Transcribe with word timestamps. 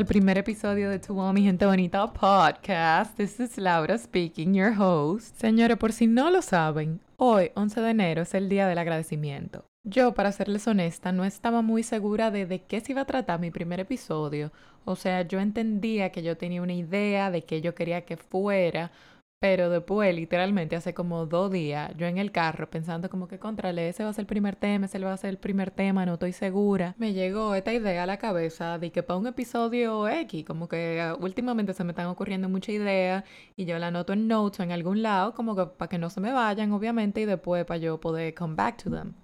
al 0.00 0.06
primer 0.06 0.38
episodio 0.38 0.88
de 0.88 0.98
Tu 0.98 1.14
Mi 1.34 1.42
Gente 1.42 1.66
Bonita 1.66 2.10
podcast. 2.10 3.14
This 3.18 3.38
is 3.38 3.58
Laura 3.58 3.98
speaking, 3.98 4.54
your 4.54 4.72
host. 4.72 5.36
Señores, 5.38 5.76
por 5.76 5.92
si 5.92 6.06
no 6.06 6.30
lo 6.30 6.40
saben, 6.40 7.00
hoy, 7.18 7.50
11 7.54 7.82
de 7.82 7.90
enero, 7.90 8.22
es 8.22 8.32
el 8.32 8.48
día 8.48 8.66
del 8.66 8.78
agradecimiento. 8.78 9.66
Yo, 9.84 10.14
para 10.14 10.32
serles 10.32 10.66
honesta, 10.66 11.12
no 11.12 11.26
estaba 11.26 11.60
muy 11.60 11.82
segura 11.82 12.30
de 12.30 12.46
de 12.46 12.62
qué 12.62 12.80
se 12.80 12.92
iba 12.92 13.02
a 13.02 13.04
tratar 13.04 13.40
mi 13.40 13.50
primer 13.50 13.78
episodio. 13.78 14.52
O 14.86 14.96
sea, 14.96 15.20
yo 15.20 15.38
entendía 15.38 16.10
que 16.12 16.22
yo 16.22 16.38
tenía 16.38 16.62
una 16.62 16.72
idea 16.72 17.30
de 17.30 17.42
qué 17.42 17.60
yo 17.60 17.74
quería 17.74 18.06
que 18.06 18.16
fuera, 18.16 18.92
pero 19.40 19.70
después, 19.70 20.14
literalmente, 20.14 20.76
hace 20.76 20.92
como 20.92 21.24
dos 21.24 21.50
días, 21.50 21.92
yo 21.96 22.06
en 22.06 22.18
el 22.18 22.30
carro 22.30 22.68
pensando 22.68 23.08
como 23.08 23.26
que 23.26 23.38
contrale, 23.38 23.88
ese 23.88 24.04
va 24.04 24.10
a 24.10 24.12
ser 24.12 24.24
el 24.24 24.26
primer 24.26 24.54
tema, 24.54 24.84
ese 24.84 24.98
va 24.98 25.14
a 25.14 25.16
ser 25.16 25.30
el 25.30 25.38
primer 25.38 25.70
tema, 25.70 26.04
no 26.04 26.14
estoy 26.14 26.32
segura. 26.32 26.94
Me 26.98 27.14
llegó 27.14 27.54
esta 27.54 27.72
idea 27.72 28.02
a 28.02 28.06
la 28.06 28.18
cabeza 28.18 28.78
de 28.78 28.92
que 28.92 29.02
para 29.02 29.18
un 29.18 29.26
episodio 29.26 30.06
X, 30.08 30.44
como 30.44 30.68
que 30.68 31.00
ah, 31.00 31.16
últimamente 31.18 31.72
se 31.72 31.84
me 31.84 31.92
están 31.92 32.08
ocurriendo 32.08 32.50
muchas 32.50 32.74
ideas 32.74 33.24
y 33.56 33.64
yo 33.64 33.78
la 33.78 33.86
anoto 33.86 34.12
en 34.12 34.28
notes 34.28 34.60
o 34.60 34.62
en 34.62 34.72
algún 34.72 35.00
lado, 35.00 35.32
como 35.32 35.56
que 35.56 35.64
para 35.64 35.88
que 35.88 35.96
no 35.96 36.10
se 36.10 36.20
me 36.20 36.32
vayan, 36.32 36.72
obviamente, 36.72 37.22
y 37.22 37.24
después 37.24 37.64
para 37.64 37.78
yo 37.78 37.98
poder 37.98 38.34
come 38.34 38.56
back 38.56 38.82
to 38.82 38.90
them. 38.90 39.14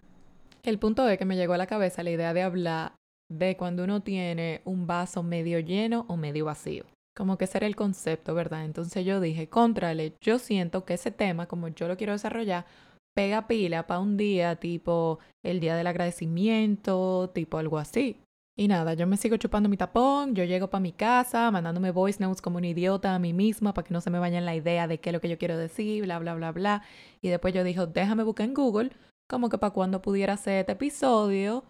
El 0.62 0.78
punto 0.78 1.06
es 1.10 1.18
que 1.18 1.26
me 1.26 1.36
llegó 1.36 1.52
a 1.52 1.58
la 1.58 1.66
cabeza 1.66 2.02
la 2.02 2.10
idea 2.10 2.32
de 2.32 2.42
hablar 2.42 2.92
de 3.28 3.58
cuando 3.58 3.84
uno 3.84 4.00
tiene 4.00 4.62
un 4.64 4.86
vaso 4.86 5.22
medio 5.22 5.60
lleno 5.60 6.06
o 6.08 6.16
medio 6.16 6.46
vacío. 6.46 6.84
Como 7.16 7.38
que 7.38 7.46
ese 7.46 7.58
era 7.58 7.66
el 7.66 7.76
concepto, 7.76 8.34
¿verdad? 8.34 8.64
Entonces 8.64 9.04
yo 9.04 9.20
dije, 9.20 9.48
contrale, 9.48 10.14
yo 10.20 10.38
siento 10.38 10.84
que 10.84 10.94
ese 10.94 11.10
tema, 11.10 11.46
como 11.46 11.68
yo 11.68 11.88
lo 11.88 11.96
quiero 11.96 12.12
desarrollar, 12.12 12.66
pega 13.14 13.46
pila 13.48 13.86
para 13.86 14.00
un 14.00 14.18
día 14.18 14.56
tipo 14.56 15.18
el 15.42 15.58
día 15.58 15.74
del 15.76 15.86
agradecimiento, 15.86 17.30
tipo 17.34 17.56
algo 17.58 17.78
así. 17.78 18.20
Y 18.58 18.68
nada, 18.68 18.94
yo 18.94 19.06
me 19.06 19.16
sigo 19.16 19.36
chupando 19.36 19.68
mi 19.68 19.76
tapón, 19.76 20.34
yo 20.34 20.44
llego 20.44 20.68
para 20.68 20.80
mi 20.80 20.92
casa 20.92 21.50
mandándome 21.50 21.90
voice 21.90 22.22
notes 22.22 22.40
como 22.40 22.58
un 22.58 22.64
idiota 22.64 23.14
a 23.14 23.18
mí 23.18 23.32
misma 23.32 23.74
para 23.74 23.86
que 23.86 23.92
no 23.92 24.00
se 24.00 24.10
me 24.10 24.18
vaya 24.18 24.40
la 24.40 24.54
idea 24.54 24.86
de 24.86 24.98
qué 24.98 25.10
es 25.10 25.14
lo 25.14 25.20
que 25.20 25.28
yo 25.28 25.38
quiero 25.38 25.58
decir, 25.58 26.04
bla, 26.04 26.18
bla, 26.18 26.34
bla, 26.34 26.52
bla. 26.52 26.82
Y 27.20 27.28
después 27.28 27.52
yo 27.54 27.64
dije, 27.64 27.86
déjame 27.86 28.22
buscar 28.22 28.46
en 28.46 28.54
Google 28.54 28.92
como 29.28 29.48
que 29.48 29.58
para 29.58 29.72
cuando 29.72 30.02
pudiera 30.02 30.34
hacer 30.34 30.60
este 30.60 30.72
episodio 30.72 31.64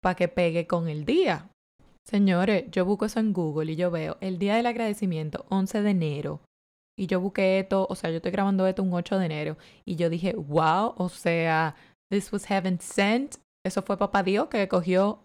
para 0.00 0.14
que 0.14 0.28
pegue 0.28 0.66
con 0.66 0.88
el 0.88 1.04
día. 1.04 1.50
Señores, 2.08 2.64
yo 2.70 2.86
busco 2.86 3.04
eso 3.04 3.20
en 3.20 3.34
Google 3.34 3.72
y 3.72 3.76
yo 3.76 3.90
veo 3.90 4.16
el 4.22 4.38
día 4.38 4.56
del 4.56 4.64
agradecimiento, 4.64 5.44
11 5.50 5.82
de 5.82 5.90
enero. 5.90 6.40
Y 6.98 7.06
yo 7.06 7.20
busqué 7.20 7.58
esto, 7.58 7.86
o 7.90 7.94
sea, 7.94 8.08
yo 8.08 8.16
estoy 8.16 8.32
grabando 8.32 8.66
esto 8.66 8.82
un 8.82 8.94
8 8.94 9.18
de 9.18 9.26
enero. 9.26 9.58
Y 9.84 9.96
yo 9.96 10.08
dije, 10.08 10.32
wow, 10.32 10.94
o 10.96 11.10
sea, 11.10 11.76
this 12.10 12.32
was 12.32 12.46
heaven 12.46 12.80
sent. 12.80 13.36
Eso 13.64 13.82
fue 13.82 13.98
papá 13.98 14.22
Dios 14.22 14.48
que 14.48 14.66
cogió 14.68 15.22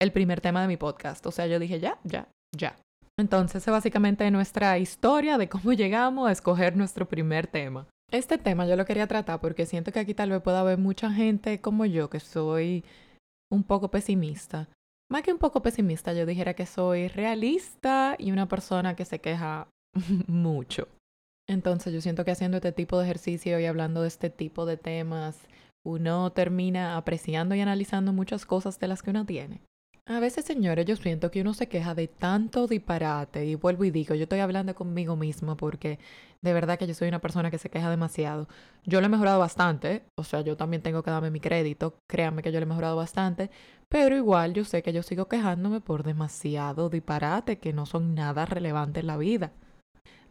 el 0.00 0.12
primer 0.12 0.40
tema 0.40 0.62
de 0.62 0.68
mi 0.68 0.76
podcast. 0.76 1.26
O 1.26 1.32
sea, 1.32 1.48
yo 1.48 1.58
dije, 1.58 1.80
ya, 1.80 1.98
ya, 2.04 2.28
ya. 2.56 2.76
Entonces, 3.18 3.66
es 3.66 3.72
básicamente 3.72 4.30
nuestra 4.30 4.78
historia 4.78 5.38
de 5.38 5.48
cómo 5.48 5.72
llegamos 5.72 6.28
a 6.28 6.32
escoger 6.32 6.76
nuestro 6.76 7.08
primer 7.08 7.48
tema. 7.48 7.88
Este 8.12 8.38
tema 8.38 8.64
yo 8.66 8.76
lo 8.76 8.84
quería 8.84 9.08
tratar 9.08 9.40
porque 9.40 9.66
siento 9.66 9.90
que 9.90 9.98
aquí 9.98 10.14
tal 10.14 10.30
vez 10.30 10.40
pueda 10.40 10.60
haber 10.60 10.78
mucha 10.78 11.10
gente 11.10 11.60
como 11.60 11.84
yo 11.84 12.10
que 12.10 12.20
soy 12.20 12.84
un 13.50 13.64
poco 13.64 13.90
pesimista 13.90 14.68
más 15.12 15.22
que 15.22 15.32
un 15.32 15.38
poco 15.38 15.60
pesimista, 15.60 16.14
yo 16.14 16.24
dijera 16.24 16.54
que 16.54 16.64
soy 16.64 17.08
realista 17.08 18.16
y 18.18 18.32
una 18.32 18.48
persona 18.48 18.96
que 18.96 19.04
se 19.04 19.20
queja 19.20 19.68
mucho. 20.26 20.88
Entonces 21.46 21.92
yo 21.92 22.00
siento 22.00 22.24
que 22.24 22.30
haciendo 22.30 22.56
este 22.56 22.72
tipo 22.72 22.98
de 22.98 23.04
ejercicio 23.04 23.60
y 23.60 23.66
hablando 23.66 24.02
de 24.02 24.08
este 24.08 24.30
tipo 24.30 24.64
de 24.64 24.78
temas, 24.78 25.38
uno 25.84 26.32
termina 26.32 26.96
apreciando 26.96 27.54
y 27.54 27.60
analizando 27.60 28.12
muchas 28.14 28.46
cosas 28.46 28.80
de 28.80 28.88
las 28.88 29.02
que 29.02 29.10
uno 29.10 29.26
tiene. 29.26 29.60
A 30.06 30.18
veces, 30.18 30.44
señores, 30.44 30.84
yo 30.84 30.96
siento 30.96 31.30
que 31.30 31.40
uno 31.40 31.54
se 31.54 31.68
queja 31.68 31.94
de 31.94 32.08
tanto 32.08 32.66
disparate 32.66 33.46
y 33.46 33.54
vuelvo 33.54 33.84
y 33.84 33.92
digo, 33.92 34.16
yo 34.16 34.24
estoy 34.24 34.40
hablando 34.40 34.74
conmigo 34.74 35.14
mismo 35.14 35.56
porque 35.56 36.00
de 36.40 36.52
verdad 36.52 36.76
que 36.76 36.88
yo 36.88 36.94
soy 36.94 37.06
una 37.06 37.20
persona 37.20 37.52
que 37.52 37.58
se 37.58 37.70
queja 37.70 37.88
demasiado. 37.88 38.48
Yo 38.84 39.00
lo 39.00 39.06
he 39.06 39.08
mejorado 39.08 39.38
bastante, 39.38 40.04
o 40.16 40.24
sea, 40.24 40.40
yo 40.40 40.56
también 40.56 40.82
tengo 40.82 41.04
que 41.04 41.12
darme 41.12 41.30
mi 41.30 41.38
crédito, 41.38 41.94
créanme 42.08 42.42
que 42.42 42.50
yo 42.50 42.58
lo 42.58 42.64
he 42.64 42.68
mejorado 42.68 42.96
bastante, 42.96 43.50
pero 43.88 44.16
igual 44.16 44.54
yo 44.54 44.64
sé 44.64 44.82
que 44.82 44.92
yo 44.92 45.04
sigo 45.04 45.28
quejándome 45.28 45.80
por 45.80 46.02
demasiado 46.02 46.90
disparate 46.90 47.58
que 47.58 47.72
no 47.72 47.86
son 47.86 48.16
nada 48.16 48.44
relevante 48.44 49.00
en 49.00 49.06
la 49.06 49.16
vida. 49.16 49.52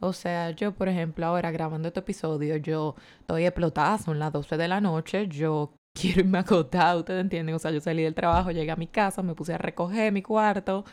O 0.02 0.14
sea, 0.14 0.52
yo, 0.52 0.74
por 0.74 0.90
ejemplo, 0.90 1.26
ahora 1.26 1.52
grabando 1.52 1.88
este 1.88 2.02
episodio, 2.02 2.58
yo 2.58 2.96
estoy 3.22 3.46
explotada, 3.46 3.98
son 4.00 4.20
las 4.20 4.34
12 4.34 4.58
de 4.58 4.68
la 4.68 4.82
noche, 4.82 5.28
yo 5.28 5.72
quiero 5.94 6.22
irme 6.22 6.38
a 6.40 6.42
acotar, 6.42 6.98
ustedes 6.98 7.22
entienden, 7.22 7.56
o 7.56 7.60
sea, 7.60 7.72
yo 7.72 7.82
salí 7.82 8.04
del 8.04 8.16
trabajo, 8.16 8.52
llegué 8.52 8.72
a 8.72 8.76
mi 8.76 8.88
casa, 8.88 9.22
me 9.22 9.36
puse 9.36 9.54
a 9.54 9.58
recoger 9.58 10.12
mi 10.12 10.22
cuarto 10.22 10.86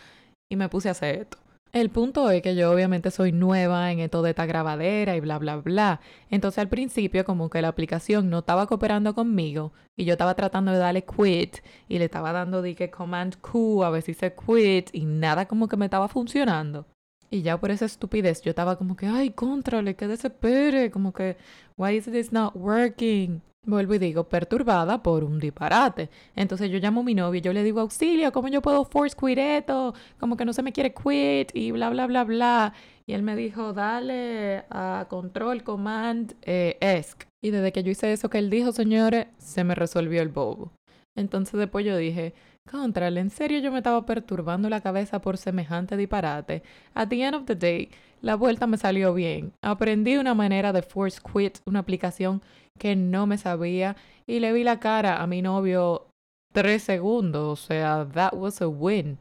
y 0.51 0.57
me 0.57 0.69
puse 0.69 0.89
a 0.89 0.93
hacer 0.93 1.21
esto. 1.21 1.39
El 1.73 1.91
punto 1.91 2.31
es 2.31 2.41
que 2.41 2.57
yo 2.57 2.73
obviamente 2.73 3.11
soy 3.11 3.31
nueva 3.31 3.93
en 3.93 4.01
esto 4.01 4.23
de 4.23 4.31
esta 4.31 4.47
grabadera 4.47 5.17
y 5.17 5.21
bla, 5.21 5.39
bla, 5.39 5.57
bla. 5.57 6.01
Entonces 6.31 6.59
al 6.59 6.69
principio 6.69 7.27
como 7.27 7.51
que 7.51 7.61
la 7.61 7.69
aplicación 7.69 8.31
no 8.31 8.39
estaba 8.39 8.67
cooperando 8.67 9.15
conmigo 9.15 9.73
y 9.95 10.07
yo 10.07 10.13
estaba 10.13 10.35
tratando 10.35 10.73
de 10.73 10.79
darle 10.79 11.05
quit 11.05 11.59
y 11.87 11.99
le 11.99 12.07
estaba 12.07 12.33
dando 12.33 12.63
de 12.63 12.75
que 12.75 12.91
command 12.91 13.37
Q 13.41 13.85
a 13.85 13.91
ver 13.91 14.03
si 14.03 14.15
se 14.15 14.35
quit 14.35 14.89
y 14.95 15.05
nada 15.05 15.47
como 15.47 15.69
que 15.69 15.77
me 15.77 15.85
estaba 15.85 16.09
funcionando. 16.09 16.87
Y 17.31 17.43
ya 17.43 17.61
por 17.61 17.71
esa 17.71 17.85
estupidez 17.85 18.41
yo 18.41 18.51
estaba 18.51 18.77
como 18.79 18.97
que, 18.97 19.07
ay, 19.07 19.31
contrale, 19.31 19.95
que 19.95 20.09
desespere, 20.09 20.91
como 20.91 21.13
que, 21.13 21.37
why 21.77 21.95
is 21.97 22.07
this 22.07 22.33
not 22.33 22.57
working? 22.57 23.43
Vuelvo 23.65 23.95
y 23.95 23.99
digo, 23.99 24.29
perturbada 24.29 25.03
por 25.03 25.25
un 25.25 25.39
disparate. 25.39 26.09
Entonces 26.35 26.71
yo 26.71 26.79
llamo 26.79 27.01
a 27.01 27.05
mi 27.05 27.15
novio 27.15 27.39
y 27.39 27.43
yo 27.43 27.53
le 27.53 27.63
digo, 27.63 27.81
auxilio, 27.81 28.33
¿cómo 28.33 28.49
yo 28.49 28.63
puedo 28.63 28.85
force 28.85 29.17
quit 29.17 29.39
esto? 29.39 29.95
Como 30.19 30.37
que 30.37 30.45
no 30.45 30.53
se 30.53 30.63
me 30.63 30.73
quiere 30.73 30.95
quit 30.95 31.51
y 31.55 31.73
bla, 31.73 31.91
bla, 31.91 32.07
bla, 32.07 32.25
bla. 32.25 32.73
Y 33.07 33.13
él 33.13 33.23
me 33.23 33.37
dijo, 33.37 33.73
dale 33.73 34.65
a 34.71 35.07
control 35.11 35.63
command 35.65 36.35
eh, 36.43 36.79
ESC. 36.81 37.27
Y 37.43 37.51
desde 37.51 37.73
que 37.73 37.83
yo 37.83 37.91
hice 37.91 38.13
eso 38.13 38.31
que 38.31 38.39
él 38.39 38.49
dijo, 38.51 38.73
señores, 38.73 39.27
se 39.39 39.65
me 39.65 39.75
resolvió 39.75 40.23
el 40.23 40.29
bobo. 40.29 40.73
Entonces 41.15 41.59
después 41.59 41.85
yo 41.85 41.97
dije, 41.97 42.35
Contrale, 42.71 43.21
en 43.21 43.31
serio 43.31 43.61
yo 43.61 43.73
me 43.73 43.79
estaba 43.79 44.05
perturbando 44.05 44.69
la 44.69 44.81
cabeza 44.81 45.21
por 45.21 45.39
semejante 45.39 45.97
disparate. 45.97 46.63
At 46.95 47.09
the 47.09 47.23
end 47.23 47.35
of 47.35 47.45
the 47.47 47.55
day, 47.55 47.91
la 48.21 48.35
vuelta 48.35 48.67
me 48.67 48.77
salió 48.77 49.15
bien. 49.15 49.53
Aprendí 49.63 50.17
una 50.17 50.35
manera 50.35 50.73
de 50.73 50.83
force 50.83 51.19
quit, 51.21 51.59
una 51.65 51.81
aplicación 51.81 52.43
que 52.79 52.97
no 52.97 53.27
me 53.27 53.39
sabía, 53.39 53.97
y 54.27 54.41
le 54.41 54.53
vi 54.53 54.65
la 54.65 54.81
cara 54.81 55.23
a 55.23 55.27
mi 55.27 55.43
novio 55.43 56.07
tres 56.53 56.83
segundos. 56.83 57.65
O 57.65 57.67
sea, 57.67 58.09
that 58.15 58.33
was 58.35 58.63
a 58.63 58.69
win. 58.69 59.19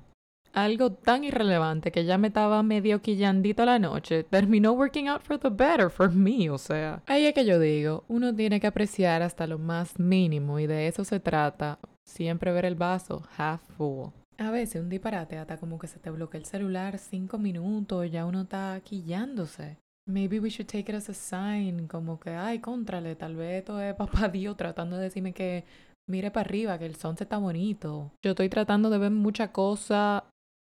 Algo 0.54 0.92
tan 0.92 1.24
irrelevante 1.24 1.92
que 1.92 2.06
ya 2.06 2.18
me 2.18 2.30
estaba 2.30 2.64
medio 2.64 3.02
quillandito 3.02 3.64
la 3.66 3.78
noche, 3.78 4.24
terminó 4.24 4.72
working 4.72 5.08
out 5.08 5.22
for 5.22 5.38
the 5.38 5.50
better 5.50 5.90
for 5.90 6.12
me, 6.12 6.50
o 6.50 6.58
sea. 6.58 7.04
Ahí 7.06 7.26
es 7.26 7.34
que 7.34 7.46
yo 7.46 7.60
digo, 7.60 8.06
uno 8.08 8.34
tiene 8.34 8.60
que 8.60 8.68
apreciar 8.68 9.22
hasta 9.22 9.46
lo 9.46 9.60
más 9.60 10.00
mínimo 10.00 10.60
y 10.60 10.66
de 10.66 10.88
eso 10.88 11.04
se 11.04 11.20
trata 11.20 11.78
Siempre 12.08 12.54
ver 12.54 12.66
el 12.66 12.76
vaso 12.76 13.22
half 13.38 13.62
full. 13.76 14.10
A 14.38 14.50
veces 14.50 14.82
un 14.82 14.90
disparate 14.90 15.38
hasta 15.38 15.58
como 15.58 15.78
que 15.78 15.88
se 15.88 16.00
te 16.00 16.10
bloquea 16.10 16.40
el 16.40 16.46
celular 16.46 16.98
cinco 17.00 17.38
minutos, 17.38 18.10
ya 18.10 18.26
uno 18.26 18.42
está 18.42 18.80
quillándose. 18.84 19.78
Maybe 20.08 20.40
we 20.40 20.50
should 20.50 20.68
take 20.68 20.92
it 20.92 20.96
as 20.96 21.10
a 21.10 21.14
sign, 21.14 21.88
como 21.88 22.20
que, 22.20 22.30
ay, 22.32 22.60
contrale, 22.60 23.16
tal 23.16 23.36
vez 23.36 23.60
esto 23.60 23.80
es 23.82 23.94
papá 23.96 24.28
Dios 24.30 24.56
tratando 24.56 24.96
de 24.98 25.04
decirme 25.04 25.34
que 25.34 25.66
mire 26.10 26.32
para 26.32 26.48
arriba, 26.48 26.80
que 26.80 26.86
el 26.86 26.96
son 26.96 27.16
está 27.20 27.38
bonito. 27.38 28.12
Yo 28.24 28.32
estoy 28.32 28.50
tratando 28.50 28.90
de 28.90 28.98
ver 28.98 29.12
mucha 29.12 29.52
cosa 29.52 30.24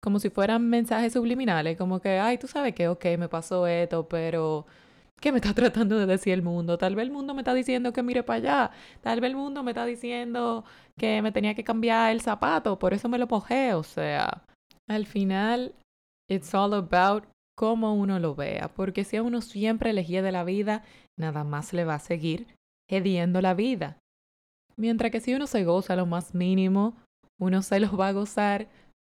como 0.02 0.19
si 0.19 0.30
fueran 0.30 0.69
mensajes 0.69 1.12
subliminales, 1.12 1.76
como 1.76 2.00
que, 2.00 2.19
ay, 2.19 2.38
tú 2.38 2.48
sabes 2.48 2.74
que, 2.74 2.88
ok, 2.88 3.04
me 3.19 3.28
pasó 3.28 3.66
esto, 3.66 4.08
pero 4.08 4.66
¿Qué 5.20 5.32
me 5.32 5.38
está 5.38 5.52
tratando 5.54 5.98
de 5.98 6.06
decir 6.06 6.32
el 6.32 6.42
mundo? 6.42 6.78
Tal 6.78 6.96
vez 6.96 7.05
el 7.05 7.12
mundo 7.12 7.34
me 7.34 7.43
está 7.43 7.55
diciendo 7.55 7.93
que 7.93 8.02
mire 8.02 8.22
para 8.22 8.37
allá. 8.38 8.70
Tal 9.02 9.20
vez 9.20 9.31
el 9.31 9.37
mundo 9.37 9.62
me 9.62 9.72
está 9.72 9.84
diciendo 9.84 10.64
que 10.96 11.22
me 11.22 11.32
tenía 11.32 11.55
que 11.55 11.64
cambiar 11.64 12.10
el 12.10 12.20
zapato. 12.22 12.78
Por 12.78 12.94
eso 12.94 13.08
me 13.08 13.19
lo 13.19 13.28
pojé. 13.28 13.75
O 13.75 13.82
sea, 13.82 14.43
al 14.88 15.06
final, 15.06 15.75
it's 16.28 16.55
all 16.55 16.72
about 16.75 17.25
cómo 17.60 17.92
uno 17.92 18.18
lo 18.18 18.34
vea. 18.34 18.72
Porque 18.74 19.04
si 19.04 19.18
a 19.18 19.22
uno 19.22 19.42
siempre 19.42 19.90
elegía 19.90 20.22
de 20.22 20.32
la 20.32 20.44
vida, 20.44 20.82
nada 21.18 21.44
más 21.44 21.74
le 21.74 21.84
va 21.84 21.96
a 21.96 21.98
seguir 21.98 22.46
hediendo 22.88 23.42
la 23.42 23.52
vida. 23.52 23.98
Mientras 24.78 25.12
que 25.12 25.20
si 25.20 25.34
uno 25.34 25.46
se 25.46 25.64
goza 25.64 25.94
lo 25.94 26.06
más 26.06 26.34
mínimo, 26.34 26.96
uno 27.38 27.60
se 27.60 27.78
lo 27.78 27.94
va 27.98 28.08
a 28.08 28.12
gozar 28.12 28.70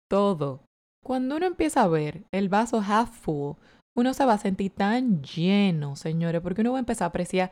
todo. 0.07 0.61
Cuando 1.03 1.37
uno 1.37 1.47
empieza 1.47 1.81
a 1.81 1.87
ver 1.87 2.25
el 2.31 2.47
vaso 2.47 2.83
half 2.87 3.09
full, 3.09 3.55
uno 3.97 4.13
se 4.13 4.25
va 4.25 4.33
a 4.33 4.37
sentir 4.37 4.71
tan 4.75 5.23
lleno, 5.23 5.95
señores, 5.95 6.41
porque 6.41 6.61
uno 6.61 6.73
va 6.73 6.77
a 6.77 6.85
empezar 6.85 7.05
a 7.05 7.09
apreciar 7.09 7.51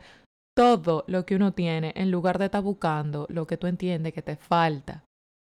todo 0.56 1.02
lo 1.08 1.26
que 1.26 1.34
uno 1.34 1.52
tiene 1.54 1.92
en 1.96 2.12
lugar 2.12 2.38
de 2.38 2.44
estar 2.44 2.62
buscando 2.62 3.26
lo 3.30 3.48
que 3.48 3.56
tú 3.56 3.66
entiendes 3.66 4.12
que 4.12 4.22
te 4.22 4.36
falta. 4.36 5.02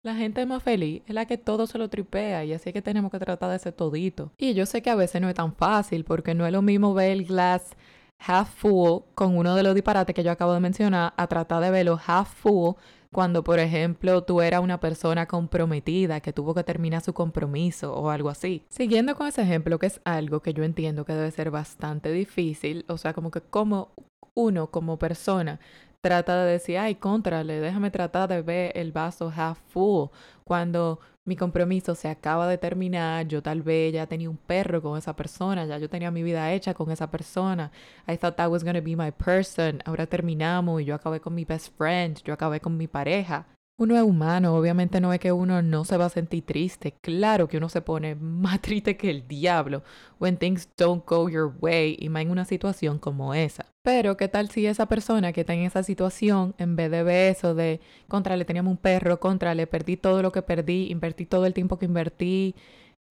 La 0.04 0.16
gente 0.16 0.44
más 0.46 0.64
feliz 0.64 1.02
es 1.06 1.14
la 1.14 1.26
que 1.26 1.38
todo 1.38 1.68
se 1.68 1.78
lo 1.78 1.88
tripea 1.88 2.44
y 2.44 2.52
así 2.52 2.72
que 2.72 2.82
tenemos 2.82 3.12
que 3.12 3.20
tratar 3.20 3.52
de 3.52 3.58
ser 3.60 3.72
todito. 3.72 4.32
Y 4.36 4.52
yo 4.52 4.66
sé 4.66 4.82
que 4.82 4.90
a 4.90 4.96
veces 4.96 5.20
no 5.20 5.28
es 5.28 5.34
tan 5.36 5.54
fácil 5.54 6.02
porque 6.04 6.34
no 6.34 6.44
es 6.44 6.52
lo 6.52 6.60
mismo 6.60 6.92
ver 6.92 7.12
el 7.12 7.24
glass 7.24 7.76
half 8.18 8.50
full 8.50 9.02
con 9.14 9.36
uno 9.36 9.54
de 9.54 9.62
los 9.62 9.76
disparates 9.76 10.12
que 10.12 10.24
yo 10.24 10.32
acabo 10.32 10.54
de 10.54 10.60
mencionar 10.60 11.12
a 11.16 11.26
tratar 11.28 11.62
de 11.62 11.70
verlo 11.70 12.00
half 12.04 12.28
full 12.28 12.74
cuando, 13.12 13.44
por 13.44 13.60
ejemplo, 13.60 14.24
tú 14.24 14.40
eras 14.40 14.60
una 14.60 14.80
persona 14.80 15.26
comprometida 15.26 16.20
que 16.20 16.32
tuvo 16.32 16.52
que 16.52 16.64
terminar 16.64 17.02
su 17.02 17.12
compromiso 17.12 17.94
o 17.94 18.10
algo 18.10 18.28
así. 18.28 18.64
Siguiendo 18.70 19.14
con 19.14 19.28
ese 19.28 19.42
ejemplo, 19.42 19.78
que 19.78 19.86
es 19.86 20.00
algo 20.04 20.40
que 20.40 20.52
yo 20.52 20.64
entiendo 20.64 21.04
que 21.04 21.12
debe 21.12 21.30
ser 21.30 21.52
bastante 21.52 22.10
difícil, 22.10 22.84
o 22.88 22.98
sea, 22.98 23.12
como 23.12 23.30
que 23.30 23.40
como 23.40 23.90
uno 24.34 24.68
como 24.68 24.98
persona 24.98 25.60
trata 26.02 26.44
de 26.44 26.52
decir, 26.52 26.78
ay, 26.78 26.96
contrale, 26.96 27.60
déjame 27.60 27.90
tratar 27.90 28.28
de 28.28 28.42
ver 28.42 28.72
el 28.76 28.92
vaso 28.92 29.32
half 29.34 29.58
full, 29.70 30.08
cuando 30.44 30.98
mi 31.24 31.36
compromiso 31.36 31.94
se 31.94 32.08
acaba 32.08 32.48
de 32.48 32.58
terminar, 32.58 33.28
yo 33.28 33.42
tal 33.42 33.62
vez 33.62 33.92
ya 33.92 34.08
tenía 34.08 34.28
un 34.28 34.36
perro 34.36 34.82
con 34.82 34.98
esa 34.98 35.14
persona, 35.14 35.64
ya 35.64 35.78
yo 35.78 35.88
tenía 35.88 36.10
mi 36.10 36.24
vida 36.24 36.52
hecha 36.52 36.74
con 36.74 36.90
esa 36.90 37.10
persona. 37.10 37.70
I 38.08 38.16
thought 38.16 38.36
that 38.36 38.50
was 38.50 38.64
going 38.64 38.74
to 38.74 38.82
be 38.82 38.96
my 38.96 39.12
person. 39.12 39.80
Ahora 39.84 40.06
terminamos 40.06 40.82
y 40.82 40.84
yo 40.86 40.96
acabé 40.96 41.20
con 41.20 41.34
mi 41.34 41.44
best 41.44 41.76
friend, 41.78 42.20
yo 42.24 42.34
acabé 42.34 42.60
con 42.60 42.76
mi 42.76 42.88
pareja. 42.88 43.46
Uno 43.82 43.96
es 43.96 44.02
humano, 44.04 44.54
obviamente 44.54 45.00
no 45.00 45.12
es 45.12 45.18
que 45.18 45.32
uno 45.32 45.60
no 45.60 45.84
se 45.84 45.96
va 45.96 46.04
a 46.04 46.08
sentir 46.08 46.46
triste. 46.46 46.94
Claro 47.00 47.48
que 47.48 47.56
uno 47.56 47.68
se 47.68 47.82
pone 47.82 48.14
más 48.20 48.60
triste 48.60 48.96
que 48.96 49.10
el 49.10 49.26
diablo 49.26 49.82
when 50.20 50.36
things 50.36 50.68
don't 50.76 51.04
go 51.04 51.28
your 51.28 51.52
way 51.60 51.96
y 51.98 52.08
más 52.08 52.22
en 52.22 52.30
una 52.30 52.44
situación 52.44 53.00
como 53.00 53.34
esa. 53.34 53.66
Pero, 53.82 54.16
¿qué 54.16 54.28
tal 54.28 54.50
si 54.50 54.66
esa 54.66 54.86
persona 54.86 55.32
que 55.32 55.40
está 55.40 55.54
en 55.54 55.62
esa 55.62 55.82
situación, 55.82 56.54
en 56.58 56.76
vez 56.76 56.92
de 56.92 57.02
ver 57.02 57.32
eso 57.32 57.56
de, 57.56 57.80
contra, 58.06 58.36
le 58.36 58.44
teníamos 58.44 58.70
un 58.70 58.76
perro, 58.76 59.18
contra, 59.18 59.52
le 59.56 59.66
perdí 59.66 59.96
todo 59.96 60.22
lo 60.22 60.30
que 60.30 60.42
perdí, 60.42 60.86
invertí 60.88 61.26
todo 61.26 61.44
el 61.44 61.52
tiempo 61.52 61.80
que 61.80 61.86
invertí, 61.86 62.54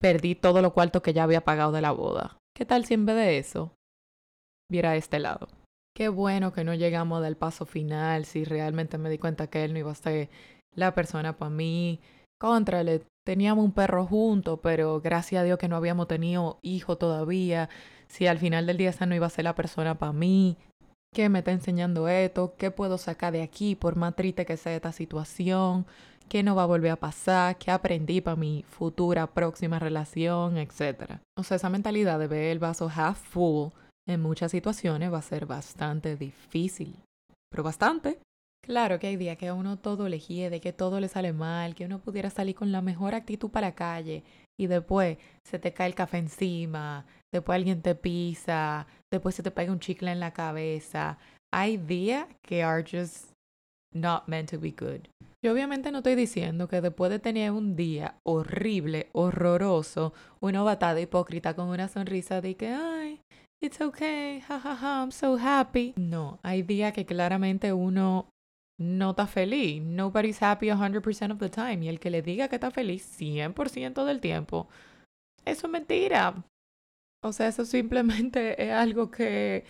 perdí 0.00 0.34
todo 0.34 0.62
lo 0.62 0.72
cuarto 0.72 1.02
que 1.02 1.12
ya 1.12 1.24
había 1.24 1.42
pagado 1.42 1.72
de 1.72 1.82
la 1.82 1.92
boda? 1.92 2.38
¿Qué 2.56 2.64
tal 2.64 2.86
si 2.86 2.94
en 2.94 3.04
vez 3.04 3.16
de 3.16 3.36
eso, 3.36 3.74
viera 4.70 4.96
este 4.96 5.18
lado? 5.18 5.48
Qué 5.94 6.08
bueno 6.08 6.54
que 6.54 6.64
no 6.64 6.72
llegamos 6.72 7.22
del 7.22 7.36
paso 7.36 7.66
final, 7.66 8.24
si 8.24 8.44
realmente 8.44 8.96
me 8.96 9.10
di 9.10 9.18
cuenta 9.18 9.48
que 9.48 9.64
él 9.64 9.74
no 9.74 9.78
iba 9.78 9.92
a 9.92 9.94
ser 9.94 10.30
la 10.74 10.94
persona 10.94 11.36
para 11.36 11.50
mí. 11.50 12.00
Contra, 12.38 12.82
le 12.82 13.02
teníamos 13.24 13.64
un 13.64 13.72
perro 13.72 14.06
junto, 14.06 14.58
pero 14.58 15.00
gracias 15.00 15.40
a 15.40 15.44
Dios 15.44 15.58
que 15.58 15.68
no 15.68 15.76
habíamos 15.76 16.08
tenido 16.08 16.58
hijo 16.62 16.96
todavía 16.96 17.68
si 18.12 18.26
al 18.26 18.38
final 18.38 18.66
del 18.66 18.76
día 18.76 18.90
esa 18.90 19.06
no 19.06 19.14
iba 19.14 19.26
a 19.26 19.30
ser 19.30 19.44
la 19.44 19.54
persona 19.54 19.96
para 19.96 20.12
mí, 20.12 20.58
qué 21.14 21.30
me 21.30 21.38
está 21.38 21.52
enseñando 21.52 22.08
esto, 22.08 22.54
qué 22.58 22.70
puedo 22.70 22.98
sacar 22.98 23.32
de 23.32 23.42
aquí 23.42 23.74
por 23.74 23.96
más 23.96 24.14
triste 24.14 24.44
que 24.44 24.58
sea 24.58 24.76
esta 24.76 24.92
situación, 24.92 25.86
qué 26.28 26.42
no 26.42 26.54
va 26.54 26.64
a 26.64 26.66
volver 26.66 26.90
a 26.90 26.96
pasar, 26.96 27.56
qué 27.56 27.70
aprendí 27.70 28.20
para 28.20 28.36
mi 28.36 28.64
futura 28.68 29.26
próxima 29.28 29.78
relación, 29.78 30.58
etc. 30.58 31.20
O 31.38 31.42
sea, 31.42 31.56
esa 31.56 31.70
mentalidad 31.70 32.18
de 32.18 32.26
ver 32.26 32.44
el 32.50 32.58
vaso 32.58 32.90
half 32.94 33.18
full 33.18 33.70
en 34.06 34.20
muchas 34.20 34.50
situaciones 34.50 35.10
va 35.10 35.18
a 35.18 35.22
ser 35.22 35.46
bastante 35.46 36.16
difícil, 36.16 36.96
pero 37.50 37.62
bastante. 37.62 38.18
Claro 38.64 39.00
que 39.00 39.08
hay 39.08 39.16
días 39.16 39.36
que 39.36 39.48
a 39.48 39.54
uno 39.54 39.76
todo 39.76 40.08
le 40.08 40.20
de 40.20 40.60
que 40.60 40.72
todo 40.72 41.00
le 41.00 41.08
sale 41.08 41.32
mal, 41.32 41.74
que 41.74 41.84
uno 41.84 41.98
pudiera 41.98 42.30
salir 42.30 42.54
con 42.54 42.70
la 42.70 42.80
mejor 42.80 43.14
actitud 43.14 43.50
para 43.50 43.68
la 43.68 43.74
calle 43.74 44.22
y 44.56 44.68
después 44.68 45.18
se 45.44 45.58
te 45.58 45.72
cae 45.72 45.88
el 45.88 45.96
café 45.96 46.18
encima, 46.18 47.04
después 47.32 47.56
alguien 47.56 47.82
te 47.82 47.96
pisa, 47.96 48.86
después 49.10 49.34
se 49.34 49.42
te 49.42 49.50
pega 49.50 49.72
un 49.72 49.80
chicle 49.80 50.12
en 50.12 50.20
la 50.20 50.32
cabeza. 50.32 51.18
Hay 51.52 51.76
días 51.76 52.26
que 52.40 52.62
are 52.62 52.84
just 52.84 53.32
not 53.92 54.28
meant 54.28 54.50
to 54.50 54.60
be 54.60 54.70
good. 54.70 55.08
Yo 55.44 55.52
obviamente 55.52 55.90
no 55.90 55.98
estoy 55.98 56.14
diciendo 56.14 56.68
que 56.68 56.80
después 56.80 57.10
de 57.10 57.18
tener 57.18 57.50
un 57.50 57.74
día 57.74 58.14
horrible, 58.22 59.08
horroroso, 59.12 60.14
uno 60.40 60.64
va 60.64 60.70
a 60.70 60.74
estar 60.74 60.94
de 60.94 61.02
hipócrita 61.02 61.54
con 61.54 61.66
una 61.68 61.88
sonrisa 61.88 62.40
de 62.40 62.54
que, 62.54 62.68
ay, 62.68 63.20
it's 63.60 63.80
okay, 63.80 64.40
jajaja, 64.40 64.76
ja, 64.76 64.76
ja, 64.76 65.00
I'm 65.00 65.10
so 65.10 65.36
happy. 65.36 65.94
No, 65.96 66.38
hay 66.44 66.62
días 66.62 66.92
que 66.92 67.04
claramente 67.04 67.72
uno 67.72 68.28
no 68.82 69.10
está 69.10 69.26
feliz. 69.26 69.82
Nobody's 69.82 70.42
happy 70.42 70.68
100% 70.68 71.32
of 71.32 71.38
the 71.38 71.48
time. 71.48 71.84
Y 71.84 71.88
el 71.88 72.00
que 72.00 72.10
le 72.10 72.22
diga 72.22 72.48
que 72.48 72.56
está 72.56 72.70
feliz 72.70 73.04
100% 73.18 74.04
del 74.04 74.20
tiempo, 74.20 74.68
eso 75.44 75.66
es 75.66 75.72
mentira. 75.72 76.44
O 77.22 77.32
sea, 77.32 77.48
eso 77.48 77.64
simplemente 77.64 78.62
es 78.62 78.72
algo 78.72 79.10
que 79.10 79.64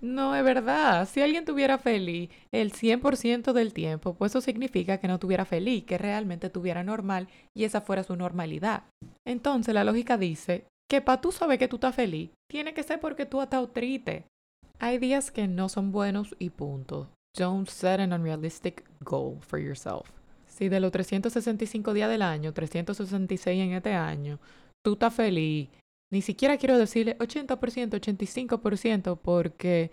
no 0.00 0.34
es 0.34 0.44
verdad. 0.44 1.08
Si 1.08 1.22
alguien 1.22 1.44
tuviera 1.44 1.78
feliz 1.78 2.30
el 2.52 2.72
100% 2.72 3.52
del 3.52 3.72
tiempo, 3.72 4.14
pues 4.14 4.32
eso 4.32 4.40
significa 4.40 4.98
que 4.98 5.08
no 5.08 5.18
tuviera 5.18 5.44
feliz, 5.44 5.84
que 5.84 5.98
realmente 5.98 6.50
tuviera 6.50 6.84
normal 6.84 7.28
y 7.54 7.64
esa 7.64 7.80
fuera 7.80 8.04
su 8.04 8.16
normalidad. 8.16 8.84
Entonces 9.26 9.74
la 9.74 9.84
lógica 9.84 10.18
dice 10.18 10.66
que 10.88 11.00
para 11.00 11.20
tú 11.20 11.32
saber 11.32 11.58
que 11.58 11.68
tú 11.68 11.76
estás 11.76 11.94
feliz, 11.94 12.30
tiene 12.48 12.74
que 12.74 12.82
ser 12.82 13.00
porque 13.00 13.26
tú 13.26 13.40
has 13.40 13.46
estado 13.46 13.68
triste. 13.68 14.26
Hay 14.78 14.98
días 14.98 15.30
que 15.30 15.48
no 15.48 15.68
son 15.68 15.90
buenos 15.90 16.36
y 16.38 16.50
punto. 16.50 17.08
Don't 17.36 17.68
set 17.68 18.00
an 18.00 18.12
unrealistic 18.12 18.84
goal 19.00 19.38
for 19.40 19.58
yourself. 19.58 20.08
Si 20.46 20.68
de 20.68 20.80
los 20.80 20.90
365 20.90 21.92
días 21.92 22.08
del 22.08 22.22
año, 22.22 22.52
366 22.52 23.60
en 23.60 23.72
este 23.72 23.92
año, 23.92 24.40
tú 24.82 24.94
estás 24.94 25.14
feliz 25.14 25.68
ni 26.10 26.22
siquiera 26.22 26.56
quiero 26.56 26.78
decirle 26.78 27.18
80%, 27.18 28.00
85%, 28.00 29.18
porque 29.20 29.90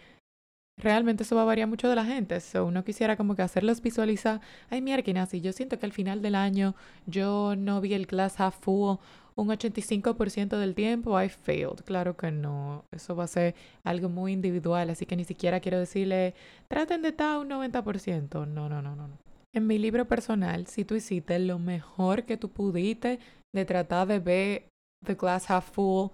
realmente 0.77 1.23
eso 1.23 1.35
va 1.35 1.41
a 1.43 1.45
variar 1.45 1.67
mucho 1.67 1.89
de 1.89 1.95
la 1.95 2.05
gente. 2.05 2.39
So, 2.39 2.65
uno 2.65 2.83
quisiera 2.83 3.17
como 3.17 3.35
que 3.35 3.41
hacerlos 3.41 3.81
visualizar. 3.81 4.41
Ay, 4.69 4.81
mierda, 4.81 5.25
si 5.25 5.41
yo 5.41 5.53
siento 5.53 5.79
que 5.79 5.85
al 5.85 5.91
final 5.91 6.21
del 6.21 6.35
año 6.35 6.75
yo 7.07 7.55
no 7.55 7.81
vi 7.81 7.93
el 7.93 8.07
class 8.07 8.39
half 8.39 8.57
full 8.59 8.97
un 9.35 9.49
85% 9.49 10.57
del 10.57 10.75
tiempo, 10.75 11.21
I 11.21 11.29
failed. 11.29 11.83
Claro 11.85 12.15
que 12.15 12.31
no. 12.31 12.85
Eso 12.91 13.15
va 13.15 13.25
a 13.25 13.27
ser 13.27 13.55
algo 13.83 14.09
muy 14.09 14.33
individual, 14.33 14.89
así 14.89 15.05
que 15.05 15.15
ni 15.15 15.23
siquiera 15.23 15.59
quiero 15.59 15.79
decirle, 15.79 16.35
traten 16.67 17.01
de 17.01 17.09
estar 17.09 17.39
un 17.39 17.49
90%. 17.49 18.47
No, 18.47 18.69
no, 18.69 18.81
no, 18.81 18.95
no. 18.95 19.09
En 19.55 19.67
mi 19.67 19.77
libro 19.77 20.05
personal, 20.05 20.67
si 20.67 20.83
tú 20.83 20.95
hiciste 20.95 21.37
lo 21.39 21.59
mejor 21.59 22.23
que 22.23 22.37
tú 22.37 22.49
pudiste 22.49 23.19
de 23.53 23.65
tratar 23.65 24.07
de 24.07 24.19
ver 24.19 24.67
the 25.05 25.13
glass 25.13 25.49
half 25.49 25.69
full 25.71 26.09